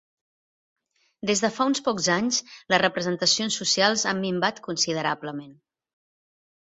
Des 1.31 1.43
de 1.45 1.51
fa 1.57 1.67
uns 1.71 1.81
pocs 1.87 2.07
anys, 2.15 2.39
les 2.75 2.81
representacions 2.85 3.61
socials 3.63 4.07
ha 4.09 4.15
minvat 4.25 4.63
considerablement. 4.71 5.53